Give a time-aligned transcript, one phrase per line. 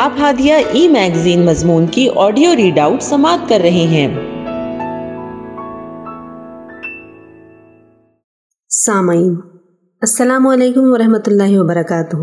[0.00, 4.14] آپ ہادیہ ای میگزین مضمون کی آڈیو ریڈ آؤٹ سماعت کر رہے ہیں۔
[8.68, 9.34] سامعین،
[10.00, 12.16] السلام علیکم ورحمۃ اللہ وبرکاتہ۔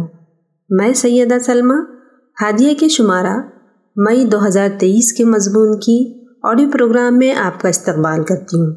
[0.69, 1.73] میں سیدہ سلمہ،
[2.41, 3.37] ہادیہ کے شمارہ
[3.95, 8.75] مئی دو ہزار تیئیس کے مضمون کی آڈیو پروگرام میں آپ کا استقبال کرتی ہوں۔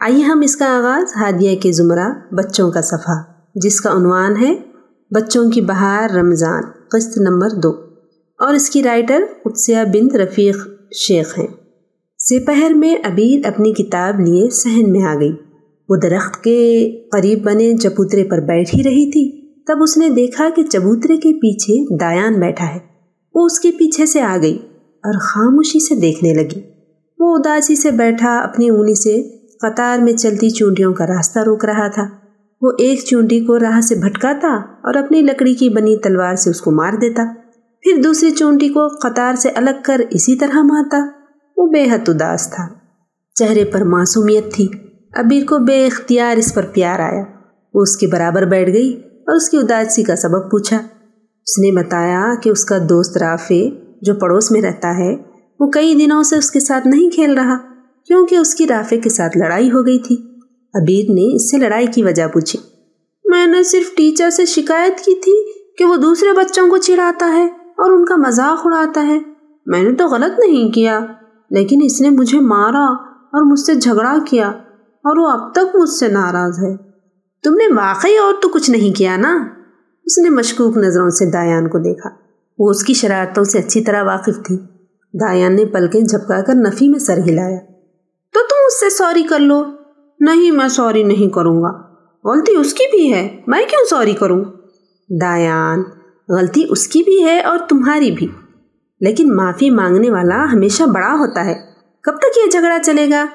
[0.00, 3.22] آئیے ہم اس کا آغاز ہادیہ کے زمرہ بچوں کا صفحہ،
[3.54, 4.54] جس کا عنوان ہے
[5.10, 7.89] بچوں کی بہار رمضان، قسط نمبر دو۔
[8.40, 10.56] اور اس کی رائٹر قدسیہ بنت رفیق
[10.94, 11.46] شیخ ہیں۔
[12.18, 15.32] سپہر میں ابیر اپنی کتاب لیے سہن میں آ گئی۔
[15.88, 20.48] وہ درخت کے قریب بنے چبوترے پر بیٹھ ہی رہی تھی۔ تب اس نے دیکھا
[20.56, 22.78] کہ چبوترے کے پیچھے دایان بیٹھا ہے۔
[23.34, 24.58] وہ اس کے پیچھے سے آ گئی
[25.04, 26.60] اور خاموشی سے دیکھنے لگی۔
[27.18, 29.22] وہ اداسی سے بیٹھا اپنی انگلی سے
[29.62, 32.08] قطار میں چلتی چونٹیوں کا راستہ روک رہا تھا۔
[32.62, 36.60] وہ ایک چونٹی کو راہ سے بھٹکاتا اور اپنی لکڑی کی بنی تلوار سے اس
[36.60, 37.22] کو مار دیتا۔
[37.82, 40.98] پھر دوسری چونٹی کو قطار سے الگ کر اسی طرح مارتا۔
[41.56, 42.68] وہ بے حد اداس تھا۔
[43.34, 44.68] چہرے پر معصومیت تھی۔
[45.12, 47.24] ابیر کو بے اختیار اس پر پیار آیا۔
[47.74, 50.76] وہ اس کے برابر بیٹھ گئی اور اس کی اداسی کا سبب پوچھا۔
[51.42, 53.54] اس نے بتایا کہ اس کا دوست رافع
[54.02, 55.16] جو پڑوس میں رہتا ہے،
[55.60, 57.56] وہ کئی دنوں سے اس کے ساتھ نہیں کھیل رہا،
[58.06, 60.16] کیونکہ اس کی رافع کے ساتھ لڑائی ہو گئی تھی۔
[60.74, 62.58] ابیر نے اس سے لڑائی کی وجہ پوچھی۔
[63.24, 67.59] میں نے صرف ٹیچر سے شکایت کی تھی کہ وہ دوسرے بچوں کو چڑھاتا ہے۔
[67.80, 69.18] اور ان کا مذاق اڑاتا ہے۔
[69.66, 71.00] میں نے تو غلط نہیں کیا،
[71.50, 74.48] لیکن اس نے مجھے مارا اور مجھ سے جھگڑا کیا
[75.04, 76.76] اور وہ اب تک مجھ سے ناراض ہے۔
[77.44, 79.46] تم نے واقعی اور تو کچھ نہیں کیا نا؟
[80.04, 82.10] اس نے مشکوک نظروں سے دایان کو دیکھا۔
[82.58, 84.56] وہ اس کی شرارتوں سے اچھی طرح واقف تھی۔
[85.14, 87.58] دایان نے پلکیں جھپکا کر نفی میں سر ہلایا۔
[88.32, 89.64] تو تم اس سے سوری کر لو۔
[90.20, 91.70] نہیں، میں سوری نہیں کروں گا۔
[92.24, 94.44] غلطی اس کی بھی ہے۔ میں کیوں سوری کروں؟
[95.20, 95.82] دایان
[96.30, 98.26] غلطی اس کی بھی ہے اور تمہاری بھی۔
[99.00, 101.54] لیکن معافی مانگنے والا ہمیشہ بڑا ہوتا ہے۔
[102.02, 103.26] کب تک یہ جھگڑا چلے گا؟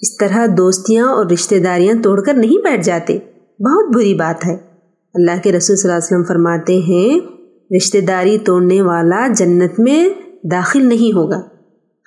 [0.00, 3.18] اس طرح دوستیاں اور رشتہ داریاں توڑ کر نہیں بیٹھ جاتے۔
[3.58, 4.56] بہت بری بات ہے۔
[5.14, 7.20] اللہ کے رسول صلی اللہ علیہ وسلم فرماتے ہیں،
[7.76, 10.08] رشتہ داری توڑنے والا جنت میں
[10.50, 11.40] داخل نہیں ہوگا۔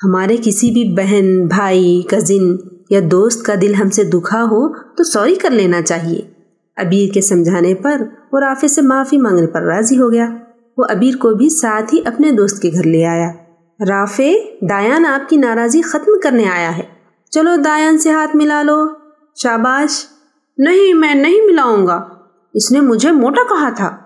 [0.03, 2.55] ہمارے کسی بھی بہن، بھائی کزن
[2.89, 6.34] یا دوست کا دل ہم سے دکھا ہو تو سوری کر لینا چاہیے۔
[6.77, 10.29] ابیر کے سمجھانے پر وہ رافع سے معافی مانگنے پر راضی ہو گیا۔
[10.77, 13.31] وہ ابیر کو بھی ساتھ ہی اپنے دوست کے گھر لے آیا۔
[13.89, 14.31] رافع،
[14.69, 16.83] دایان آپ کی ناراضی ختم کرنے آیا ہے۔
[17.31, 18.87] چلو دایان سے ہاتھ ملا لو۔
[19.35, 20.05] شاباش،
[20.57, 22.01] نہیں، میں نہیں ملاؤں گا۔
[22.53, 23.97] اس نے مجھے موٹا کہا تھا۔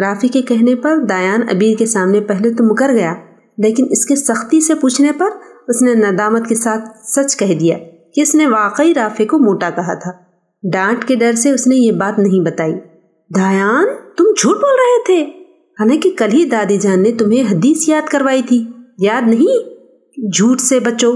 [0.00, 3.14] رافی کے کہنے پر دایان ابیر کے سامنے پہلے تو مکر گیا،
[3.58, 5.28] لیکن اس کے سختی سے پوچھنے پر
[5.68, 7.78] اس نے ندامت کے ساتھ سچ کہہ دیا
[8.14, 10.27] کہ اس نے واقعی رافی کو موٹا کہا تھا۔
[10.62, 12.72] ڈانٹ کے ڈر سے اس نے یہ بات نہیں بتائی۔
[13.36, 13.84] دایان
[14.16, 15.22] تم جھوٹ بول رہے تھے۔
[15.80, 18.64] حالانکہ کل ہی دادی جان نے تمہیں حدیث یاد کروائی تھی۔
[18.98, 19.68] یاد نہیں؟
[20.30, 21.12] جھوٹ سے بچو۔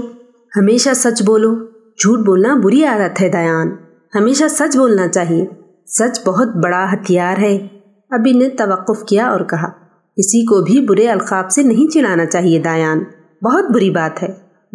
[0.57, 3.71] ہمیشہ سچ بولو۔ جھوٹ بولنا بری عادت ہے دیان
[4.15, 5.45] ہمیشہ سچ بولنا چاہیے۔
[5.87, 7.67] سچ بہت بڑا ہتھیار ہے۔
[8.09, 9.69] ابھی نے توقف کیا اور کہا
[10.17, 12.99] کسی کو بھی برے القاب سے نہیں چڑھانا چاہیے دایان
[13.43, 14.27] بہت بری بات ہے۔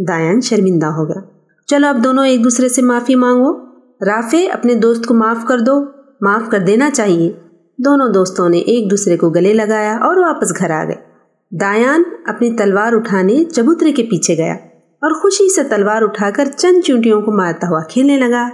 [0.09, 1.21] دایان شرمندہ ہو گیا
[1.67, 3.68] چلو، اب دونوں ایک دوسرے سے معافی مانگو۔
[4.07, 5.81] رافع، اپنے دوست کو معاف کر دو،
[6.21, 7.33] معاف کر دینا چاہیے۔
[7.79, 11.09] دونوں دوستوں نے ایک دوسرے کو گلے لگایا اور واپس گھر آ گئے۔
[11.61, 14.53] دایان اپنی تلوار اٹھانے چبوترے کے پیچھے گیا
[15.03, 18.49] اور خوشی سے تلوار اٹھا کر چند چونٹیوں کو مارتا ہوا کھیلنے لگا۔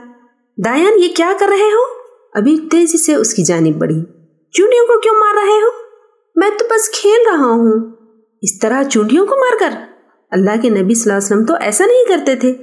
[0.64, 4.04] دایان، یہ کیا کر رہے ہو؟ ابھی تیزی سے اس کی جانب بڑھی۔
[4.52, 5.70] چونٹیوں کو کیوں مار رہے ہو؟
[6.36, 7.92] میں تو بس کھیل رہا ہوں۔
[8.42, 9.78] اس طرح چونٹیوں کو مار کر؟
[10.30, 12.54] اللہ کے نبی صلی اللہ علیہ وسلم تو ایسا نہیں کرتے تھے۔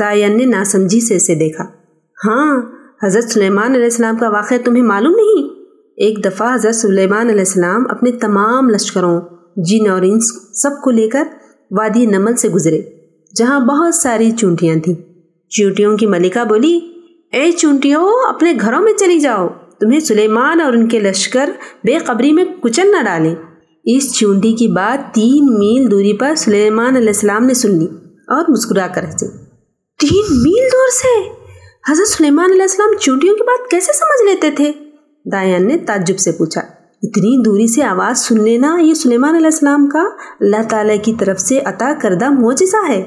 [0.00, 1.81] دایان نے ناسمجھی سے اسے دیکھا۔
[2.24, 2.62] ہاں
[3.02, 5.48] حضرت سلیمان علیہ السلام کا واقعہ تمہیں معلوم نہیں؟
[5.96, 9.20] ایک دفعہ حضرت سلیمان علیہ السلام اپنے تمام لشکروں،
[9.56, 11.24] جن اور انس سب کو لے کر
[11.70, 12.80] وادی نمل سے گزرے،
[13.36, 14.94] جہاں بہت ساری چونٹیاں تھیں۔
[15.48, 16.80] چونٹیوں کی ملکہ بولی،
[17.32, 19.48] اے چونٹیوں، اپنے گھروں میں چلی جاؤ۔
[19.80, 21.50] تمہیں سلیمان اور ان کے لشکر
[21.84, 23.34] بے قبری میں کچل نہ ڈالیں۔
[23.84, 27.86] اس چونٹی کی بات تین میل دوری پر سلیمان علیہ السلام نے سن لی
[28.28, 29.26] اور مسکرا کر ہنسے
[29.98, 31.41] تین میل دور سے؟
[31.90, 34.72] حضرت سلیمان علیہ السلام چونٹیوں کی بات کیسے سمجھ لیتے تھے؟
[35.32, 36.60] دایان نے تعجب سے پوچھا،
[37.02, 40.02] اتنی دوری سے آواز سن لینا یہ سلیمان علیہ السلام کا
[40.40, 43.02] اللہ تعالیٰ کی طرف سے عطا کردہ معجزہ ہے۔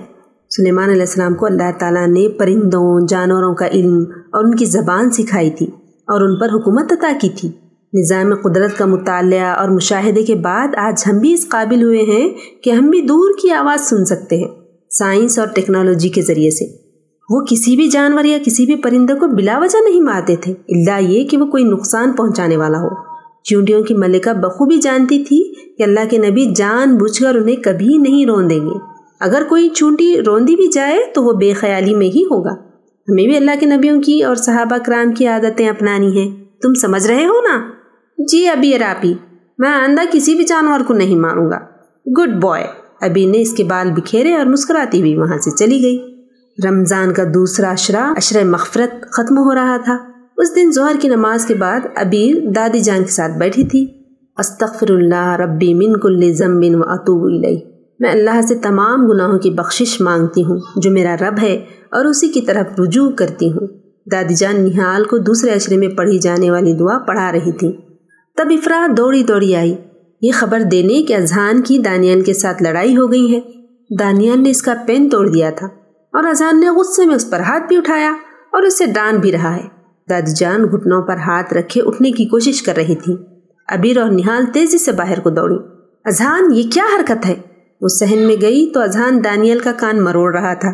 [0.50, 5.12] سلیمان علیہ السلام کو اللہ تعالیٰ نے پرندوں، جانوروں کا علم اور ان کی زبان
[5.12, 5.66] سکھائی تھی
[6.07, 7.51] اور ان پر حکومت عطا کی تھی۔
[7.94, 12.30] نظام قدرت کا مطالعہ اور مشاہدے کے بعد آج ہم بھی اس قابل ہوئے ہیں
[12.63, 14.48] کہ ہم بھی دور کی آواز سن سکتے ہیں۔
[14.89, 16.84] سائنس اور ٹیکنالوجی کے ذریعے سے۔
[17.30, 21.01] وہ کسی بھی جانور یا کسی بھی پرندے کو بلا وجہ نہیں مارتے تھے۔ اللہ
[21.01, 25.83] یہ کہ وہ کوئی نقصان پہنچانے والا ہو۔ چونٹیوں کی ملکہ بخوبی جانتی تھی کہ
[25.83, 28.80] اللہ کے نبی جان بوجھ کر انہیں کبھی نہیں رون دیں گے۔
[29.19, 32.51] اگر کوئی چونٹی روندی بھی جائے تو وہ بے خیالی میں ہی ہوگا۔
[33.10, 37.07] ہمیں بھی اللہ کے نبیوں کی اور صحابہ کرام کی عادتیں اپنانی ہیں۔ تم سمجھ
[37.07, 37.69] رہے ہو نا؟
[38.18, 39.13] جی ابھی راپی
[39.57, 41.60] میں آئندہ کسی بھی جانور کو نہیں ماروں گا۔
[42.19, 42.68] Good boy.
[43.01, 46.14] ابھی نے اس کے بال بکھیرے اور مسکراتی ہوئی وہاں سے چلی گئی۔
[46.63, 49.97] رمضان کا دوسرا اشرا اشر مغفرت ختم ہو رہا تھا۔
[50.37, 53.87] اس دن ظہر کی نماز کے بعد ابیر دادی جان کے ساتھ بیٹھی تھی۔
[54.37, 57.59] استغفر اللہ ربی من کل ضمبن و اطوب الیہ۔
[57.99, 62.27] میں اللہ سے تمام گناہوں کی بخشش مانگتی ہوں، جو میرا رب ہے، اور اسی
[62.27, 63.67] کی طرف رجوع کرتی ہوں۔
[64.11, 67.71] دادی جان نہال کو دوسرے اشرے میں پڑھی جانے والی دعا پڑھا رہی تھی۔
[68.37, 69.75] تب افراد دوڑی دوڑی آئی۔
[70.21, 73.39] یہ خبر دینے کہ اذہان کی دانیال کے ساتھ لڑائی ہو گئی ہے۔
[73.99, 75.67] دانیال نے اس کا پین توڑ دیا تھا۔
[76.15, 78.12] اور اذہان نے غصے میں اس پر ہاتھ بھی اٹھایا
[78.51, 79.63] اور اسے ڈانٹ بھی رہا ہے۔
[80.09, 83.15] دادی جان گھٹنوں پر ہاتھ رکھے اٹھنے کی کوشش کر رہی تھی۔
[83.67, 85.56] ابیر اور نہال تیزی سے باہر کو دوڑی
[86.06, 87.35] اذہان، یہ کیا حرکت ہے؟
[87.81, 90.69] وہ سہن میں گئی تو اذہان دانیل کا کان مروڑ رہا تھا۔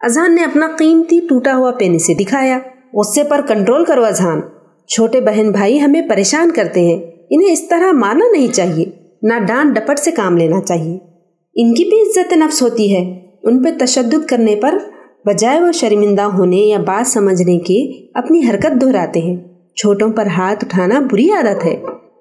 [0.00, 2.58] اذہان نے اپنا قیمتی ٹوٹا ہوا پین سے دکھایا۔
[2.94, 4.40] غصے پر کنٹرول کرو اذہان۔
[4.88, 8.84] چھوٹے بہن بھائی ہمیں پریشان کرتے ہیں۔ انہیں اس طرح مارنا نہیں چاہیے۔
[9.22, 10.98] نہ ڈانٹ ڈپٹ سے کام لینا چاہیے۔
[11.54, 14.78] ان کی بھی عزت نفس ہوتی ہے۔ ان پہ تشدد کرنے پر
[15.26, 19.36] بجائے وہ شرمندہ ہونے یا بات سمجھنے کے اپنی حرکت دہراتے ہیں۔
[19.76, 21.74] چھوٹوں پر ہاتھ اٹھانا بری عادت ہے۔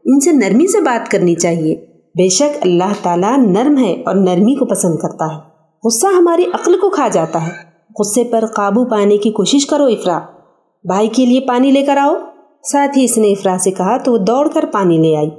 [0.05, 1.75] ان سے نرمی سے بات کرنی چاہیے۔
[2.15, 5.39] بے شک اللہ تعالیٰ نرم ہے اور نرمی کو پسند کرتا ہے۔
[5.83, 7.51] غصہ ہماری عقل کو کھا جاتا ہے۔
[7.99, 10.19] غصے پر قابو پانے کی کوشش کرو افرا۔
[10.83, 12.13] بھائی کے لیے پانی لے کر آؤ۔
[12.71, 15.29] ساتھ ہی اس نے افرا سے کہا تو وہ دوڑ کر پانی لے آئی۔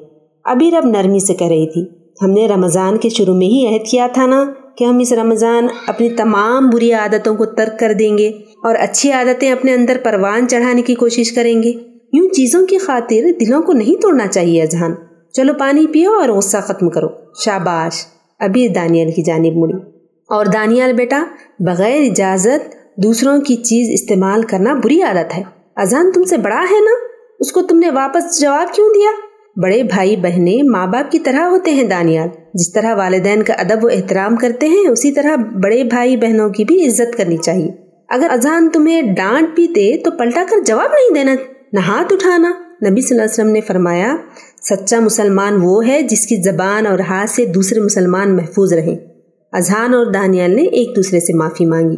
[0.44, 1.82] ابھی رب نرمی سے کہہ رہی تھی۔
[2.23, 4.44] ہم نے رمضان کے شروع میں ہی عہد کیا تھا نا۔
[4.76, 8.28] کہ ہم اس رمضان اپنی تمام بری عادتوں کو ترک کر دیں گے
[8.62, 11.72] اور اچھی عادتیں اپنے اندر پروان چڑھانے کی کوشش کریں گے۔
[12.12, 14.94] یوں چیزوں کی خاطر دلوں کو نہیں توڑنا چاہیے اذہان۔
[15.32, 17.06] چلو پانی پیو اور غصہ ختم کرو۔
[17.44, 18.06] شاباش،
[18.38, 19.78] ابھی دانیال کی جانب مڑی۔
[20.28, 21.24] اور دانیال بیٹا،
[21.58, 25.42] بغیر اجازت دوسروں کی چیز استعمال کرنا بری عادت ہے۔
[25.76, 27.06] اذان تم سے بڑا ہے نا؟
[27.40, 31.40] اس کو تم نے واپس جواب کیوں دیا؟ بڑے بھائی بہنیں ماں باپ کی طرح
[31.40, 35.84] ہوتے ہیں دانیال۔ جس طرح والدین کا ادب و احترام کرتے ہیں، اسی طرح بڑے
[35.84, 37.70] بھائی بہنوں کی بھی عزت کرنی چاہیے۔
[38.08, 41.34] اگر اذان تمہیں ڈانٹ بھی دے تو پلٹا کر جواب نہیں دینا،
[41.72, 42.49] نہ ہاتھ اٹھانا۔
[42.90, 44.16] نبی صلی اللہ علیہ وسلم نے فرمایا،
[44.62, 48.96] سچا مسلمان وہ ہے جس کی زبان اور ہاتھ سے دوسرے مسلمان محفوظ رہیں۔
[49.52, 51.96] اذہان اور دانیال نے ایک دوسرے سے معافی مانگی۔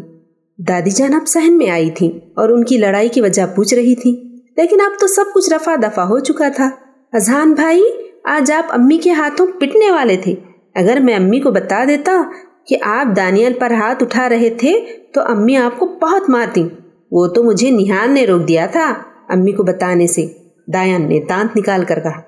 [0.59, 3.95] دادی جان اب سہن میں آئی تھیں اور ان کی لڑائی کی وجہ پوچھ رہی
[3.95, 4.11] تھی
[4.57, 6.71] لیکن اب تو سب کچھ رفع دفع ہو چکا تھا۔
[7.15, 7.83] اذہان بھائی،
[8.25, 10.35] آج آپ امی کے ہاتھوں پٹنے والے تھے۔
[10.75, 12.23] اگر میں امی کو بتا دیتا
[12.67, 14.81] کہ آپ دانیل پر ہاتھ اٹھا رہے تھے
[15.15, 16.69] تو امی آپ کو بہت مارتی۔
[17.11, 18.95] وہ تو مجھے نہان نے روک دیا تھا
[19.29, 20.27] امی کو بتانے سے۔
[20.73, 22.21] دایان نے دانت نکال کر کہا،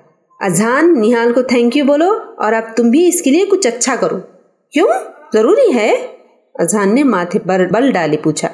[0.45, 3.95] اذہان نہال کو تھینک یو بولو اور اب تم بھی اس کے لیے کچھ اچھا
[3.99, 4.17] کرو۔
[4.73, 4.87] کیوں؟
[5.33, 5.95] ضروری ہے؟
[6.55, 8.47] اذہان نے ماتھے پر بل ڈالے پوچھا۔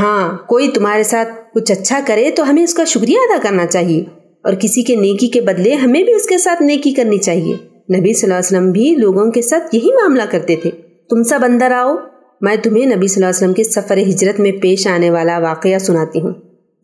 [0.00, 4.23] ہاں کوئی تمہارے ساتھ کچھ اچھا کرے تو ہمیں اس کا شکریہ ادا کرنا چاہیے۔
[4.44, 7.54] اور کسی کے نیکی کے بدلے ہمیں بھی اس کے ساتھ نیکی کرنی چاہیے۔
[7.98, 10.70] نبی صلی اللہ علیہ وسلم بھی لوگوں کے ساتھ یہی معاملہ کرتے تھے۔
[11.10, 11.94] تم سب اندر آؤ،
[12.40, 15.78] میں تمہیں نبی صلی اللہ علیہ وسلم کے سفر ہجرت میں پیش آنے والا واقعہ
[15.78, 16.32] سناتی ہوں،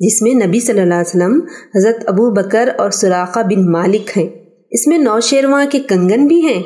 [0.01, 1.41] جس میں نبی صلی اللہ علیہ وسلم
[1.77, 4.29] حضرت ابو بکر اور سراقہ بن مالک ہیں۔
[4.71, 6.62] اس میں نو شیرواں کے کنگن بھی ہیں۔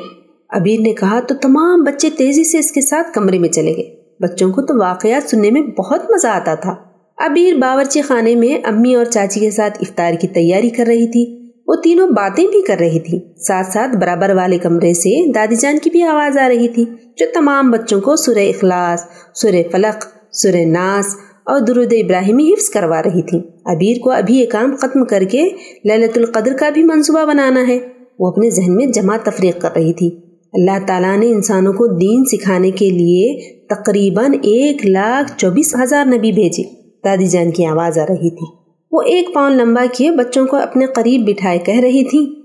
[0.49, 3.95] ابیر نے کہا، تو تمام بچے تیزی سے اس کے ساتھ کمرے میں چلے گئے۔
[4.19, 6.75] بچوں کو تو واقعات سننے میں بہت مزہ آتا تھا۔
[7.17, 11.51] ابیر باورچی خانے میں امی اور چاچی کے ساتھ افطار کی تیاری کر رہی تھی۔
[11.67, 15.77] وہ تینوں باتیں بھی کر رہی تھی۔ ساتھ ساتھ برابر والے کمرے سے دادی جان
[15.77, 16.85] کی بھی آواز آ رہی تھی،
[17.17, 19.01] جو تمام بچوں کو سورہ اخلاص،
[19.33, 21.05] سورہ فلق، سورہ ناس
[21.43, 25.49] اور درود ابراہیمی حفظ کروا رہی تھی۔ ابیر کو ابھی یہ کام ختم کر کے
[25.85, 27.79] للت القدر کا بھی منصوبہ بنانا ہے۔
[28.19, 30.19] وہ اپنے ذہن میں جمع تفریق کر رہی تھی۔
[30.53, 36.31] اللہ تعالیٰ نے انسانوں کو دین سکھانے کے لیے تقریباً ایک لاکھ چوبیس ہزار نبی
[36.31, 36.74] بھیجے۔
[37.05, 38.45] دادی جان کی آواز آ رہی تھی۔
[38.91, 42.41] وہ ایک پاؤں لمبا کیے بچوں کو اپنے قریب بٹھائے کہہ رہی تھی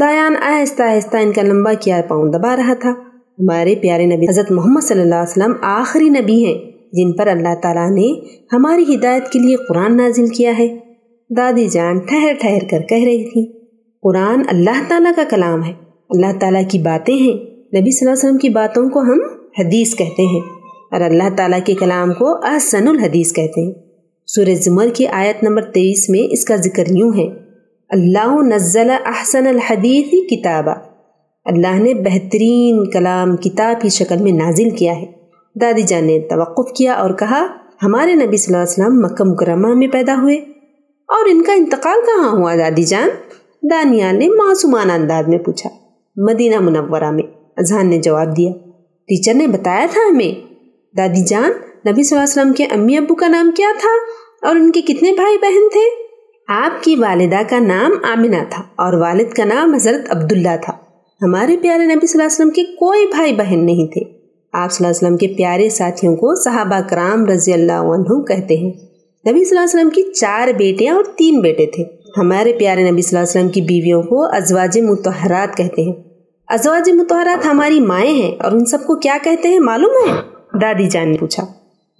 [0.00, 2.90] دایان، آہستہ آہستہ ان کا لمبا کیا پاؤں دبا رہا تھا۔
[3.38, 6.54] ہمارے پیارے نبی حضرت محمد صلی اللہ علیہ وسلم آخری نبی ہیں،
[6.92, 8.12] جن پر اللہ تعالیٰ نے
[8.52, 10.78] ہماری ہدایت کے لیے قرآن نازل کیا ہے۔
[11.36, 13.52] دادی جان ٹھہر ٹھہر کر کہہ رہی تھی
[14.02, 15.72] قرآن اللہ تعالیٰ کا کلام ہے۔
[16.10, 19.18] اللہ تعالیٰ کی باتیں ہیں۔ نبی صلی اللہ علیہ وسلم کی باتوں کو ہم
[19.58, 20.40] حدیث کہتے ہیں
[20.92, 23.87] اور اللہ تعالیٰ کے کلام کو احسن الحدیث کہتے ہیں۔
[24.34, 27.26] سورہ زمر کی آیت نمبر تیئیس میں اس کا ذکر یوں ہے،
[27.88, 30.74] اللہ نزل احسن الحدیث کتابہ
[31.44, 35.06] اللہ نے بہترین کلام کتاب کی شکل میں نازل کیا ہے۔
[35.60, 37.46] دادی جان نے توقف کیا اور کہا،
[37.82, 40.36] ہمارے نبی صلی اللہ علیہ وسلم مکہ مکرمہ میں پیدا ہوئے۔
[41.08, 43.08] اور ان کا انتقال کہاں ہوا دادی جان؟
[43.70, 45.70] دانیال نے معصومان انداز میں پوچھا۔
[46.16, 47.24] مدینہ منورہ میں۔
[47.56, 48.52] اذہان نے جواب دیا۔
[49.06, 50.54] ٹیچر نے بتایا تھا ہمیں۔
[50.96, 51.50] دادی جان،
[51.90, 54.80] نبی صلی اللہ علیہ وسلم کے امی ابو کا نام کیا تھا؟ اور ان کے
[54.80, 56.08] کتنے بھائی بہن تھے؟
[56.48, 60.72] آپ کی والدہ کا نام آمنہ تھا اور والد کا نام حضرت عبداللہ تھا۔
[61.22, 64.00] ہمارے پیارے نبی صلی اللہ علیہ وسلم کے کوئی بھائی بہن نہیں تھے۔
[64.52, 68.56] آپ صلی اللہ علیہ وسلم کے پیارے ساتھیوں کو صحابہ کرام رضی اللہ عنہ کہتے
[68.56, 68.70] ہیں۔
[69.30, 71.84] نبی صلی اللہ علیہ وسلم کی چار بیٹیاں اور تین بیٹے تھے۔
[72.16, 75.92] ہمارے پیارے نبی صلی اللہ علیہ وسلم کی بیویوں کو ازواج متحرات کہتے ہیں۔
[76.48, 80.14] ازواج متحرات ہماری مائیں ہیں اور ان سب کو کیا کہتے ہیں؟ معلوم ہے؟
[80.62, 81.46] دادی جان نے پوچھا۔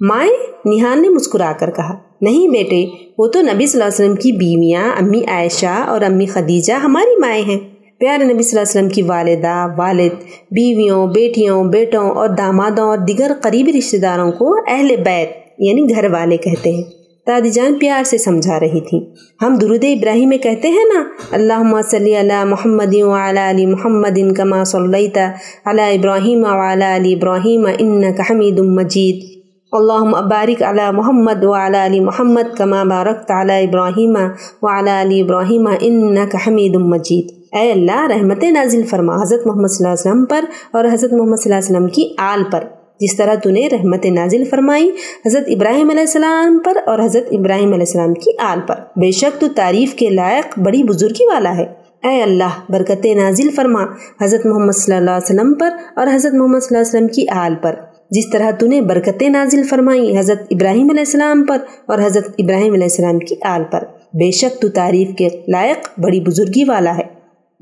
[0.00, 0.32] مائیں
[0.64, 2.84] نہان نے مسکرا کر کہا، نہیں بیٹے،
[3.18, 7.20] وہ تو نبی صلی اللہ علیہ وسلم کی بیویاں، امی عائشہ اور امی خدیجہ ہماری
[7.20, 7.58] مائیں ہیں۔
[7.98, 12.98] پیارے نبی صلی اللہ علیہ وسلم کی والدہ، والد، بیویوں، بیٹیوں، بیٹوں اور دامادوں اور
[12.98, 15.28] دیگر قریبی رشتہ داروں کو اہل بیت
[15.58, 16.82] یعنی گھر والے کہتے ہیں۔
[17.26, 19.00] دادی جان پیار سے سمجھا رہی تھی۔
[19.42, 24.64] ہم درود ابراہیم میں کہتے ہیں نا اللہ صلی علی محمد وعلی علی محمد کما
[24.64, 25.18] صلیت
[25.66, 29.37] علی ابراہیم وعلی علی ابراہیم انک حمید مجید.
[29.72, 34.16] اللہم بارک علی محمد وعلی علی محمد کما بارکت علی ابراہیم
[34.62, 39.92] وعلی علی ابراہیم انک حمید مجید۔ اے اللہ، رحمت نازل فرما حضرت محمد صلی اللہ
[39.92, 42.64] علیہ وسلم پر اور حضرت محمد صلی اللہ علیہ وسلم کی آل پر۔
[43.00, 44.90] جس طرح تو نے رحمت نازل فرمائی
[45.26, 49.40] حضرت ابراہیم علیہ السلام پر اور حضرت ابراہیم علیہ السلام کی آل پر۔ بے شک
[49.40, 51.66] تو تعریف کے لائق بڑی بزرگی والا ہے۔
[52.04, 53.82] اے اللہ، برکت نازل فرما
[54.22, 57.28] حضرت محمد صلی اللہ علیہ وسلم پر اور حضرت محمد صلی اللہ علیہ وسلم کی
[57.28, 57.74] آل پر۔
[58.10, 62.72] جس طرح تو نے برکت نازل فرمائی حضرت ابراہیم علیہ السلام پر اور حضرت ابراہیم
[62.72, 63.84] علیہ السلام کی آل پر۔
[64.14, 67.18] بے شک تو تعریف کے لائق بڑی بزرگی والا ہے۔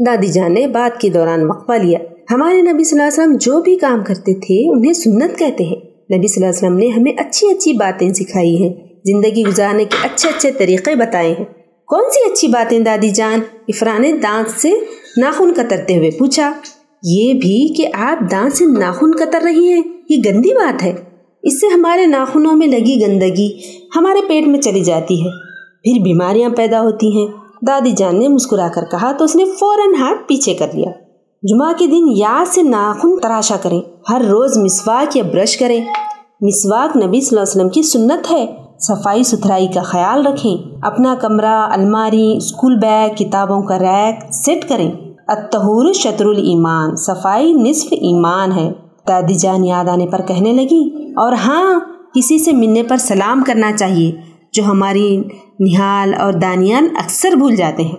[0.07, 1.99] دادی جان نے بات کے دوران وقفہ لیا۔
[2.31, 5.77] ہمارے نبی صلی اللہ علیہ وسلم جو بھی کام کرتے تھے انہیں سنت کہتے ہیں۔
[6.19, 8.73] نبی صلی اللہ علیہ وسلم نے ہمیں اچھی اچھی باتیں سکھائی ہیں۔
[9.05, 11.45] زندگی گزارنے کے اچھے اچھے طریقے بتائے ہیں۔
[11.87, 14.73] کون سی اچھی باتیں دادی جان؟ افران دانت سے
[15.17, 16.53] ناخن کترتے ہوئے پوچھا۔
[17.09, 20.93] یہ بھی کہ آپ دانت سے ناخن کتر رہی ہیں، یہ گندی بات ہے۔
[21.43, 23.53] اس سے ہمارے ناخنوں میں لگی گندگی
[23.97, 25.31] ہمارے پیٹ میں چلی جاتی ہے۔
[25.83, 27.27] پھر بیماریاں پیدا ہوتی ہیں۔
[27.67, 30.91] دادی جان نے مسکرا کر کہا تو اس نے فوراً ہاتھ پیچھے کر لیا۔
[31.43, 35.85] جمعہ کے دن یاد سے ناخن تراشا کریں۔ ہر روز مسواک یا برش کریں۔
[36.41, 38.47] مسواک نبی صلی اللہ علیہ وسلم کی سنت ہے۔
[38.79, 44.91] صفائی ستھرائی کا خیال رکھیں۔ اپنا کمرہ، الماری، اسکول بیگ، کتابوں کا ریک سیٹ کریں۔
[45.29, 48.73] اتہور شطر الایمان، صفائی نصف ایمان ہے۔
[49.09, 51.81] دادی جان یاد آنے پر کہنے لگی، اور ہاں
[52.15, 54.13] کسی سے ملنے پر سلام کرنا چاہیے،
[54.53, 55.23] جو ہماری
[55.61, 57.97] نہال اور دانیال اکثر بھول جاتے ہیں۔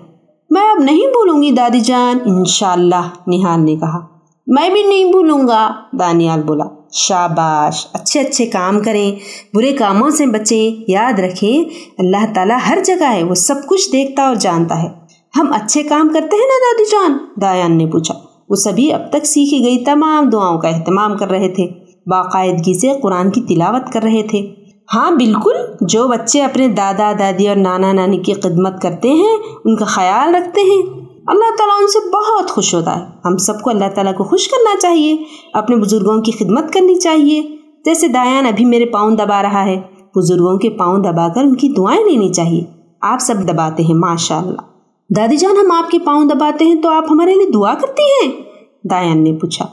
[0.50, 4.00] میں اب نہیں بھولوں گی دادی جان، انشاءاللہ، نہال نے کہا۔
[4.48, 9.15] میں بھی نہیں بھولوں گا، دانیال بولا۔ شاباش، اچھے اچھے کام کریں،
[9.53, 11.63] برے کاموں سے بچیں، یاد رکھیں،
[12.00, 15.06] اللہ تعالیٰ ہر جگہ ہے، وہ سب کچھ دیکھتا اور جانتا ہے۔
[15.38, 18.13] ہم اچھے کام کرتے ہیں نا دادی جان؟ دایان نے پوچھا۔
[18.50, 21.67] وہ سبھی اب تک سیکھی گئی تمام دعاؤں کا اہتمام کر رہے تھے۔
[22.08, 24.53] باقاعدگی سے قرآن کی تلاوت کر رہے تھے۔
[24.94, 29.75] ہاں بالکل۔ جو بچے اپنے دادا، دادی اور نانا، نانی کی خدمت کرتے ہیں، ان
[29.75, 30.82] کا خیال رکھتے ہیں۔
[31.27, 34.48] اللہ تعالیٰ ان سے بہت خوش ہوتا ہے۔ ہم سب کو اللہ تعالیٰ کو خوش
[34.48, 35.15] کرنا چاہیے۔
[35.53, 37.41] اپنے بزرگوں کی خدمت کرنی چاہیے۔
[37.86, 39.82] جیسے دایان ابھی میرے پاؤں دبا رہا ہے۔
[40.15, 42.63] بزرگوں کے پاؤں دبا کر ان کی دعائیں لینی چاہیے۔
[43.01, 44.76] آپ سب دباتے ہیں ماشاء اللہ
[45.15, 48.41] دادی جان، ہم آپ کے پاؤں دباتے ہیں تو آپ ہمارے لیے دعا کرتی ہیں؟
[48.83, 49.65] دایان نے پوچھا۔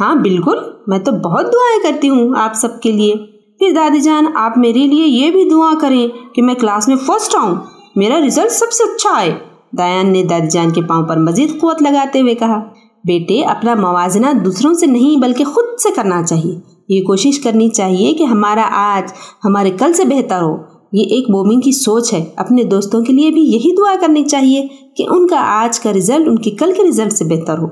[0.00, 0.56] ہاں بالکل،
[0.86, 3.14] میں تو بہت دعائیں کرتی ہوں آپ سب کے لیے۔
[3.58, 7.36] پھر دادی جان، آپ میرے لیے یہ بھی دعا کریں کہ میں کلاس میں فرسٹ
[7.36, 7.54] آؤں۔
[7.96, 9.34] میرا رزلٹ سب سے اچھا آئے۔
[9.78, 12.60] دایان نے دادی جان کے پاؤں پر مزید قوت لگاتے ہوئے کہا،
[13.04, 18.14] بیٹے، اپنا موازنہ دوسروں سے نہیں بلکہ خود سے کرنا چاہیے۔ یہ کوشش کرنی چاہیے
[18.14, 19.12] کہ ہمارا آج
[19.44, 23.30] ہمارے کل سے بہتر ہو۔ یہ ایک مومن کی سوچ ہے۔ اپنے دوستوں کے لیے
[23.30, 26.88] بھی یہی دعا کرنی چاہیے کہ ان کا آج کا رزلٹ ان کے کل کے
[26.88, 27.66] رزلٹ سے بہتر ہو۔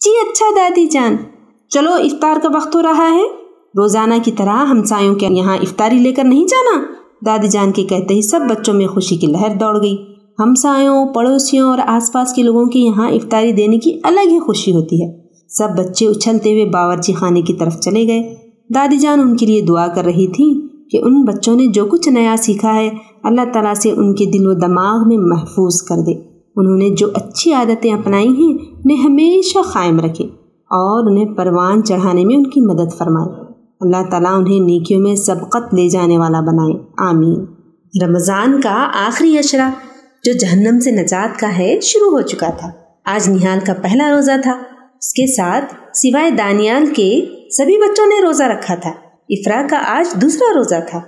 [0.00, 1.16] جی اچھا دادی جان۔
[1.68, 3.22] چلو افطار کا وقت ہو رہا ہے۔
[3.76, 6.82] روزانہ کی طرح ہمسایوں کے یہاں افطاری لے کر نہیں جانا۔
[7.26, 9.96] دادی جان کے کہتے ہی سب بچوں میں خوشی کی لہر دوڑ گئی۔
[10.38, 14.72] ہمسایوں پڑوسیوں اور آس پاس کے لوگوں کے یہاں افطاری دینے کی الگ ہی خوشی
[14.72, 15.12] ہوتی ہے۔
[15.48, 18.34] سب بچے اچھلتے ہوئے باورچی خانے کی طرف چلے گئے۔
[18.74, 22.08] دادی جان ان کے لیے دعا کر رہی تھی کہ ان بچوں نے جو کچھ
[22.08, 22.90] نیا سیکھا ہے،
[23.22, 26.12] اللہ تعالیٰ سے ان کے دل و دماغ میں محفوظ کر دے۔
[26.56, 28.52] انہوں نے جو اچھی عادتیں اپنائی ہیں،
[28.84, 30.24] انہیں ہمیشہ قائم رکھے
[30.64, 33.44] اور انہیں پروان چڑھانے میں ان کی مدد فرمائے۔
[33.80, 37.44] اللہ تعالیٰ انہیں نیکیوں میں سبقت لے جانے والا بنائے۔ آمین۔
[38.04, 39.70] رمضان کا آخری اشرا
[40.24, 42.68] جو جہنم سے نجات کا ہے، شروع ہو چکا تھا۔
[43.04, 44.52] آج نہال کا پہلا روزہ تھا۔
[44.98, 50.20] اس کے ساتھ سوائے دانیال کے، سبھی بچوں نے روزہ رکھا تھا۔ افرا کا آج
[50.22, 50.98] دوسرا روزہ تھا۔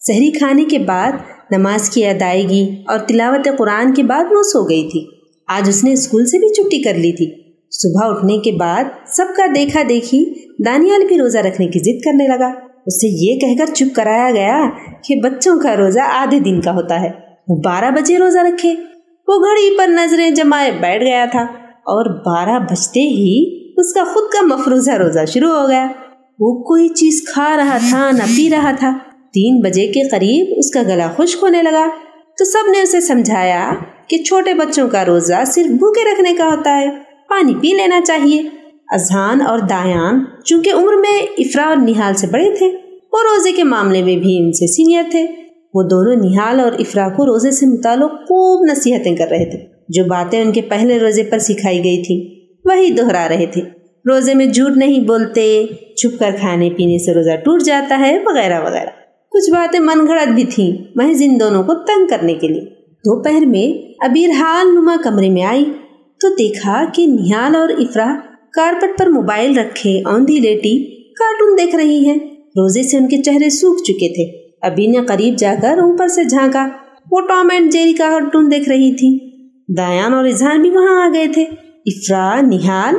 [0.00, 1.12] سحری کھانے کے بعد
[1.50, 5.06] نماز کی ادائیگی اور تلاوت قرآن کے بعد وہ سو گئی تھی۔
[5.48, 9.24] آج اس نے اسکول سے بھی چھٹی کر لی تھی۔ صبح اٹھنے کے بعد سب
[9.36, 10.34] کا دیکھا دیکھی
[10.66, 12.46] دانیال بھی روزہ رکھنے کی ضد کرنے لگا۔
[12.86, 14.70] اسے یہ کہہ کر چپ کرایا گیا
[15.04, 17.08] کہ بچوں کا روزہ آدھے دن کا ہوتا ہے۔
[17.48, 18.74] وہ بارہ بجے روزہ رکھے۔
[19.28, 24.32] وہ گھڑی پر نظریں جمائے بیٹھ گیا تھا اور بارہ بجتے ہی اس کا خود
[24.32, 25.86] کا مفروضہ روزہ شروع ہو گیا۔
[26.40, 28.98] وہ کوئی چیز کھا رہا تھا، نہ پی رہا تھا۔
[29.32, 31.88] تین بجے کے قریب اس کا گلا خشک ہونے لگا۔
[32.38, 33.72] تو سب نے اسے سمجھایا
[34.08, 36.88] کہ چھوٹے بچوں کا روزہ صرف بھوکے رکھنے کا ہوتا ہے۔
[37.28, 38.42] پانی پی لینا چاہیے۔
[38.92, 42.66] اذہان اور دایان چونکہ عمر میں افرا اور نہال سے بڑے تھے،
[43.12, 45.26] وہ روزے کے معاملے میں بھی ان سے سینئر تھے۔
[45.74, 50.04] وہ دونوں نہال اور افرا کو روزے سے متعلق خوب نصیحتیں کر رہے تھے، جو
[50.04, 53.75] باتیں ان کے پہلے روزے پر سکھائی گئی تھی وہی دہرا رہے تھے۔
[54.06, 58.60] روزے میں جھوٹ نہیں بولتے، چھپ کر کھانے پینے سے روزہ ٹوٹ جاتا ہے، وغیرہ
[58.60, 58.90] وغیرہ۔
[59.30, 62.64] کچھ باتیں من گھڑت بھی تھیں محض ان دونوں کو تنگ کرنے کے لیے۔
[62.96, 65.64] دوپہر میں ابیر حال نما کمرے میں آئی،
[66.20, 68.14] تو دیکھا کہ نہال اور افرا
[68.52, 73.50] کارپٹ پر موبائل رکھے اوندھی لیٹی کارٹون دیکھ رہی ہیں۔ روزے سے ان کے چہرے
[73.50, 76.68] سوکھ چکے تھے۔ ابھی نے قریب جا کر اوپر سے جھانکا،
[77.10, 79.18] وہ ٹام اینڈ جیری کا کارٹون دیکھ رہی تھی
[79.76, 81.42] دایان اور اظہار بھی وہاں آ گئے تھے۔
[81.86, 82.94] افرا نہال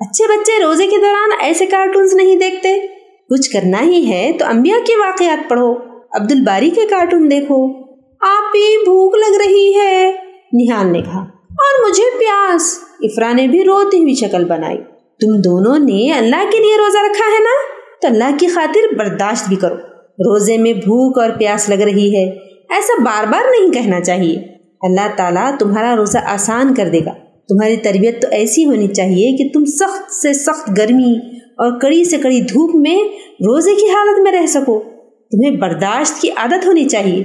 [0.00, 2.86] اچھے بچے روزے کے دوران ایسے کارٹونز نہیں دیکھتے؟
[3.30, 5.72] کچھ کرنا ہی ہے تو انبیاء کے واقعات پڑھو
[6.12, 7.82] عبد الباری کے کارٹون دیکھو۔
[8.20, 10.12] آپ بھی بھوک لگ رہی ہے،
[10.52, 14.78] نہال نے کہا۔ اور مجھے پیاس افرا نے بھی روتی ہوئی شکل بنائی۔
[15.20, 19.48] تم دونوں نے اللہ کے لیے روزہ رکھا ہے نا؟ تو اللہ کی خاطر برداشت
[19.48, 19.74] بھی کرو۔
[20.18, 22.30] روزے میں بھوک اور پیاس لگ رہی ہے،
[22.70, 24.36] ایسا بار بار نہیں کہنا چاہیے۔
[24.82, 29.48] اللہ تعالیٰ تمہارا روزہ آسان کر دے گا۔ تمہاری تربیت تو ایسی ہونی چاہیے کہ
[29.54, 34.32] تم سخت سے سخت گرمی اور کڑی سے کڑی دھوپ میں روزے کی حالت میں
[34.32, 34.82] رہ سکو۔
[35.30, 37.24] تمہیں برداشت کی عادت ہونی چاہیے۔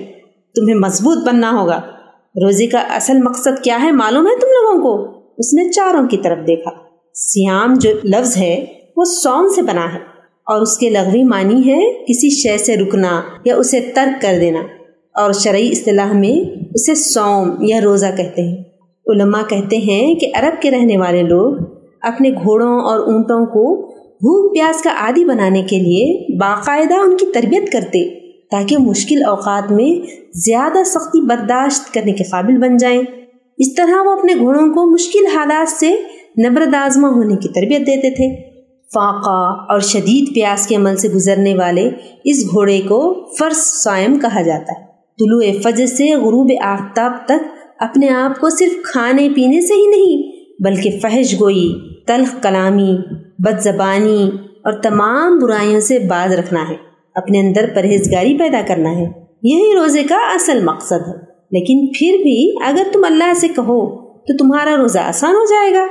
[0.56, 1.82] تمہیں مضبوط بننا ہوگا۔
[2.36, 6.18] روزے کا اصل مقصد کیا ہے معلوم ہے تم لوگوں کو؟ اس نے چاروں کی
[6.18, 6.72] طرف دیکھا۔
[7.14, 8.66] سیام جو لفظ ہے،
[8.98, 10.00] وہ سوم سے بنا ہے
[10.46, 14.60] اور اس کے لغوی معنی ہے کسی شے سے رکنا یا اسے ترک کر دینا
[15.16, 18.71] اور شرعی اصطلاح میں اسے سوم یا روزہ کہتے ہیں۔
[19.08, 21.58] علماء کہتے ہیں کہ عرب کے رہنے والے لوگ
[22.02, 27.26] اپنے گھوڑوں اور اونٹوں کو بھوک پیاس کا عادی بنانے کے لیے باقاعدہ ان کی
[27.32, 28.20] تربیت کرتے
[28.52, 33.02] تاکہ مشکل اوقات میں زیادہ سختی برداشت کرنے کے قابل بن جائیں۔
[33.58, 35.96] اس طرح وہ اپنے گھوڑوں کو مشکل حالات سے
[36.48, 38.52] نبرد آزما ہونے کی تربیت دیتے تھے۔
[38.94, 41.90] فاقہ اور شدید پیاس کے عمل سے گزرنے والے
[42.24, 48.10] اس گھوڑے کو فرض سائم کہا جاتا ہے۔ طلوع فجر سے غروب آفتاب تک اپنے
[48.10, 50.32] آپ کو صرف کھانے پینے سے ہی نہیں،
[50.64, 51.74] بلکہ فحش گوئی،
[52.08, 52.98] تلخ کلامی
[53.40, 54.30] بد زبانی
[54.64, 56.76] اور تمام برائیوں سے باز رکھنا ہے۔
[57.16, 59.06] اپنے اندر پرہیزگاری پیدا کرنا ہے۔
[59.44, 64.38] یہی روزے کا اصل مقصد ہے۔ لیکن پھر بھی اگر تم اللہ سے کہو تو
[64.38, 65.86] تمہارا روزہ آسان ہو جائے گا۔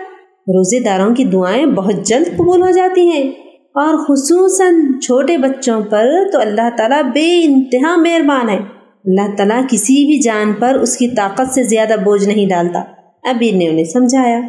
[0.49, 3.31] روزے داروں کی دعائیں بہت جلد قبول ہو جاتی ہیں۔
[3.75, 10.07] اور خصوصاً چھوٹے بچوں پر تو اللہ تعالیٰ بے انتہا مہربان ہے۔ اللہ تعالیٰ کسی
[10.07, 12.83] بھی جان پر اس کی طاقت سے زیادہ بوجھ نہیں ڈالتا۔
[13.23, 14.41] ابیر نے انہیں سمجھایا۔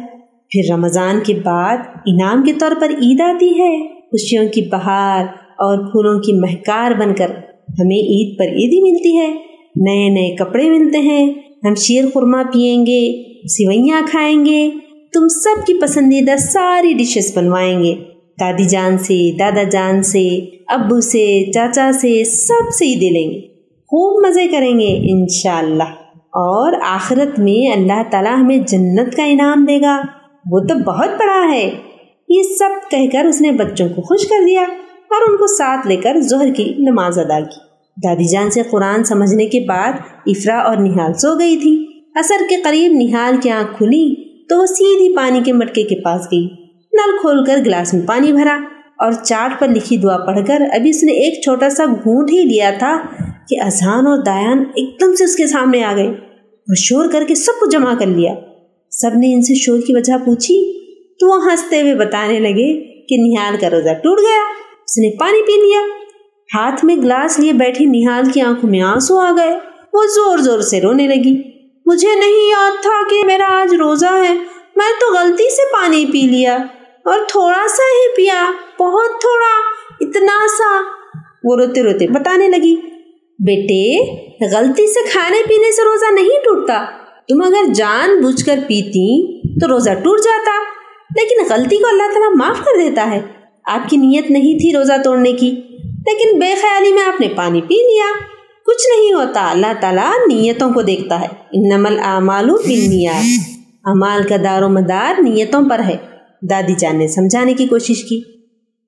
[0.48, 5.78] پھر رمضان کے بعد انعام کے طور پر عید آتی ہے۔ خوشیوں کی بہار اور
[5.78, 7.30] پھولوں کی مہکار بن کر
[7.80, 9.28] ہمیں عید پر عیدی ملتی ہے۔
[9.76, 11.32] نئے نئے کپڑے ملتے ہیں۔
[11.64, 14.70] ہم شیر خورما پئیں گے سوئیاں کھائیں گے۔
[15.14, 17.94] تم سب کی پسندیدہ ساری ڈشز بنوائیں گے۔
[18.40, 20.28] دادی جان سے، دادا جان سے،
[20.66, 23.51] ابو سے، چاچا سے، سب سے ہی دے لیں گے۔
[23.94, 25.82] خوب مزے کریں گے انشاءاللہ۔
[26.18, 30.00] اور آخرت میں اللہ تعالیٰ ہمیں جنت کا انعام دے گا۔
[30.50, 31.70] وہ تو بہت بڑا ہے۔
[32.28, 34.60] یہ سب کہہ کر اس نے بچوں کو خوش کر دیا
[35.10, 37.58] اور ان کو ساتھ لے کر ظہر کی نماز ادا کی۔
[38.04, 39.92] دادی جان سے قرآن سمجھنے کے بعد
[40.26, 44.14] افرا اور نہال سو گئی تھی۔ اثر کے قریب نہال کی آنکھ کھلی
[44.48, 46.48] تو وہ سیدھی پانی کے مٹکے کے پاس گئی۔
[46.92, 48.58] نل کھول کر گلاس میں پانی بھرا۔
[49.02, 52.38] اور چاٹ پر لکھی دعا پڑھ کر ابھی اس نے ایک چھوٹا سا گھونٹ ہی
[52.38, 53.02] لیا تھا
[53.48, 57.24] کہ اذہان اور دایان ایک دم سے اس کے سامنے آ گئے اور شور کر
[57.28, 58.34] کے سب کو جمع کر لیا۔
[58.90, 60.82] سب نے ان سے شور کی وجہ پوچھی
[61.14, 64.42] تو وہ ہنستے ہوئے بتانے لگے کہ نہال کا روزہ ٹوٹ گیا۔
[64.84, 65.80] اس نے پانی پی لیا۔
[66.54, 69.58] ہاتھ میں گلاس لیے بیٹھی نہال کی آنکھوں میں آنسو آ گئے۔
[69.92, 71.42] وہ زور زور سے رونے لگی۔
[71.86, 74.34] مجھے نہیں یاد تھا کہ میرا آج روزہ ہے۔
[74.76, 76.58] میں تو غلطی سے پانی پی لیا۔
[77.04, 79.60] اور تھوڑا سا ہی پیا، بہت تھوڑا،
[80.00, 80.82] اتنا سا۔
[81.44, 82.76] وہ روتے روتے بتانے لگی،
[83.38, 83.98] بیٹے،
[84.56, 86.84] غلطی سے کھانے پینے سے روزہ نہیں ٹوٹتا۔
[87.28, 90.50] تم اگر جان بوجھ کر پیتی تو روزہ ٹوٹ جاتا۔
[91.16, 93.20] لیکن غلطی کو اللہ تعالیٰ معاف کر دیتا ہے۔
[93.64, 95.50] آپ کی نیت نہیں تھی روزہ توڑنے کی۔
[96.06, 98.06] لیکن بے خیالی میں آپ نے پانی پی لیا۔
[98.66, 103.24] کچھ نہیں ہوتا، اللہ تعالیٰ نیتوں کو دیکھتا ہے۔ انمل اعمال بالنیات۔
[103.84, 106.11] امال کا دار و مدار نیتوں پر ہے۔
[106.50, 108.22] دادی جان نے سمجھانے کی کوشش کی۔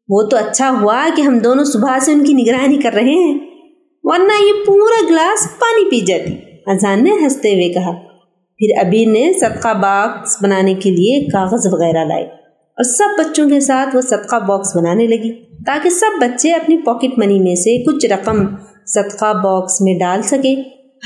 [0.09, 3.39] وہ تو اچھا ہوا کہ ہم دونوں صبح سے ان کی نگرانی کر رہے ہیں،
[4.03, 6.33] ورنہ یہ پورا گلاس پانی پی جاتی۔
[6.67, 7.93] اذان نے ہنستے ہوئے کہا۔
[8.59, 13.61] پھر ابھی نے صدقہ باکس بنانے کے لیے کاغذ وغیرہ لائے اور سب بچوں کے
[13.61, 15.33] ساتھ وہ صدقہ باکس بنانے لگی
[15.67, 18.47] تاکہ سب بچے اپنی پاکٹ منی میں سے کچھ رقم
[18.87, 20.57] صدقہ باکس میں ڈال سکیں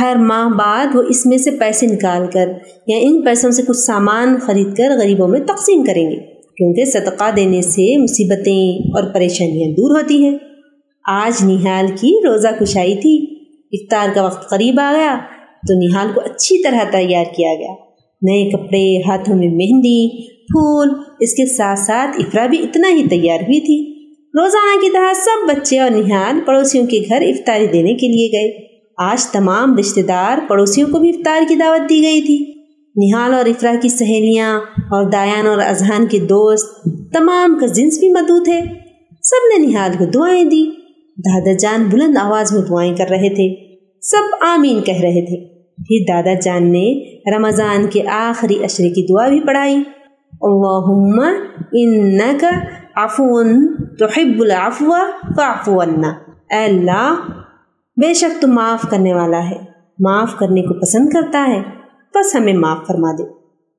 [0.00, 2.48] ہر ماہ بعد وہ اس میں سے پیسے نکال کر
[2.86, 6.16] یا ان پیسوں سے کچھ سامان خرید کر غریبوں میں تقسیم کریں گے۔
[6.58, 10.38] کیونکہ صدقہ دینے سے مصیبتیں اور پریشانیاں دور ہوتی ہیں۔
[11.08, 13.38] آج نہال کی روزہ کشائی تھی۔
[13.72, 15.18] افطار کا وقت قریب آ گیا،
[15.68, 17.74] تو نہال کو اچھی طرح تیار کیا گیا۔
[18.22, 20.88] نئے کپڑے، ہاتھوں میں مہندی، پھول،
[21.20, 23.98] اس کے ساتھ ساتھ افرا بھی اتنا ہی تیار ہوئی تھی۔
[24.34, 28.66] روزانہ کی طرح سب بچے اور نہال پڑوسیوں کے گھر افطاری دینے کے لیے گئے۔
[28.98, 32.57] آج تمام رشتہ دار پڑوسیوں کو بھی افطار کی دعوت دی گئی تھی۔
[32.98, 36.84] نہال اور افرا کی سہیلیاں اور دایان اور اذہان کے دوست
[37.14, 38.60] تمام کزنس بھی مدعو تھے۔
[39.22, 40.70] سب نے نہال کو دعائیں دی
[41.18, 46.14] دادا جان بلند آواز میں دعائیں کر رہے تھے۔ سب آمین کہہ رہے تھے۔ پھر
[46.14, 49.76] دادا جان نے رمضان کے آخری اشرے کی دعا بھی پڑھائی۔
[50.40, 51.20] اللہم
[51.72, 52.50] انکا
[53.04, 54.90] عفون تحب العفو
[55.36, 56.08] فعفو عنا۔
[56.50, 57.14] اے اللہ،
[57.96, 59.56] بے شک تو معاف کرنے والا ہے۔
[59.98, 61.77] معاف کرنے کو پسند کرتا ہے۔
[62.18, 63.22] بس ہمیں معاف فرما دے۔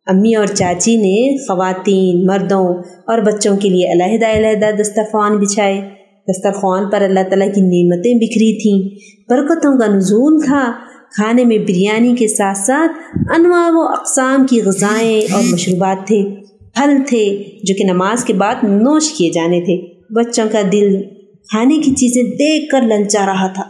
[0.08, 2.74] امی اور چاچی نے خواتین، مردوں
[3.08, 5.82] اور بچوں کے لیے علیحدہ علیحدہ دسترخوان بچھائے۔
[6.28, 9.00] دسترخوان پر اللہ تعالیٰ کی نعمتیں بکھری تھیں۔
[9.30, 10.72] برکتوں کا نزول تھا۔
[11.16, 12.92] کھانے میں بریانی کے ساتھ ساتھ
[13.40, 16.36] انواع و اقسام کی غذائیں اور مشروبات تھے۔
[16.76, 21.04] پھل تھے جو کہ نماز کے بعد نوش کیے جانے تھے۔ بچوں کا دل
[21.52, 23.64] کھانے کی چیزیں دیکھ کر للچا رہا تھا۔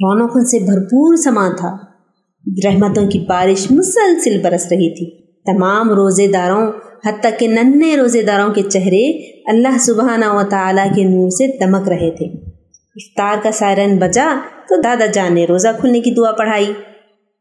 [0.00, 1.93] رونقوں سے بھرپور سما تھا۔
[2.64, 5.10] رحمتوں کی بارش مسلسل برس رہی تھی۔
[5.44, 6.72] تمام روزے داروں
[7.06, 11.88] حتیٰ کہ ننے روزے داروں کے چہرے اللہ سبحانہ و تعالیٰ کے نور سے دمک
[11.88, 12.26] رہے تھے۔
[12.96, 14.34] افطار کا سائرن بجا
[14.68, 16.72] تو دادا جان نے روزہ کھلنے کی دعا پڑھائی۔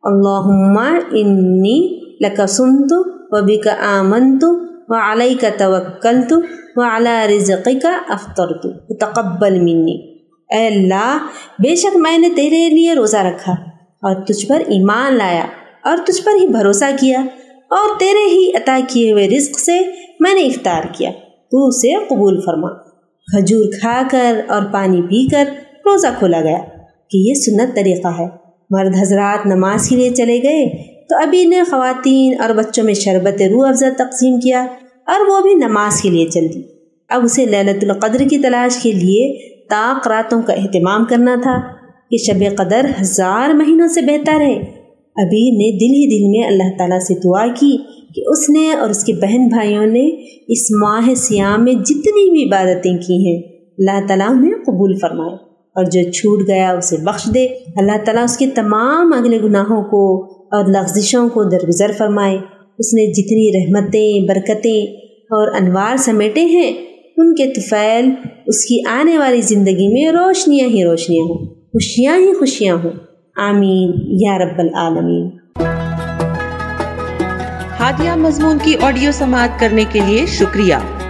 [0.03, 0.77] اللہم
[1.11, 2.93] انی لکا سنت
[3.29, 4.43] و بکا آمنت
[4.87, 6.33] و علی کا توکلت
[6.75, 8.61] و علی رزقی کا افطرت
[8.99, 10.17] تقبل منی۔
[10.55, 11.17] اے اللہ،
[11.59, 13.72] بے شک میں نے تیرے لیے روزہ رکھا۔
[14.03, 15.45] اور تجھ پر ایمان لایا
[15.83, 17.19] اور تجھ پر ہی بھروسہ کیا
[17.69, 19.79] اور تیرے ہی عطا کیے ہوئے رزق سے
[20.19, 21.11] میں نے افطار کیا،
[21.51, 22.67] تو اسے قبول فرما۔
[23.31, 25.45] کھجور کھا کر اور پانی پی کر
[25.85, 26.57] روزہ کھولا گیا
[27.09, 28.27] کہ یہ سنت طریقہ ہے۔
[28.69, 33.41] مرد حضرات نماز کے لیے چلے گئے تو ابھی نے خواتین اور بچوں میں شربت
[33.41, 34.65] روح افزا تقسیم کیا
[35.07, 36.61] اور وہ بھی نماز کے لیے چل دی۔
[37.09, 39.37] اب اسے للت القدر کی تلاش کے لیے
[39.69, 41.82] طاق راتوں کا اہتمام کرنا تھا۔
[42.13, 44.53] کہ شب قدر ہزار مہینوں سے بہتر ہے۔
[45.15, 47.77] ابھی نے دل ہی دل میں اللہ تعالیٰ سے دعا کی
[48.15, 50.09] کہ اس نے اور اس کے بہن بھائیوں نے
[50.47, 53.41] اس ماہ سیام میں جتنی بھی عبادتیں کی ہیں،
[53.77, 57.45] اللہ تعالیٰ انہیں قبول فرمائے۔ اور جو چھوٹ گیا اسے بخش دے۔
[57.75, 62.37] اللہ تعالیٰ اس کے تمام اگلے گناہوں کو اور لغزشوں کو درگزر فرمائے۔
[62.79, 66.71] اس نے جتنی رحمتیں، برکتیں اور انوار سمیٹے ہیں،
[67.17, 68.09] ان کے طفیل
[68.45, 72.91] اس کی آنے والی زندگی میں روشنیاں ہی روشنیاں ہوں۔ خوشیاں ہی خوشیاں ہوں۔
[73.35, 75.29] آمین۔ یا رب العالمین۔
[77.79, 80.75] ہادیہ مضمون کی آڈیو سماعت کرنے کے لیے شکریہ۔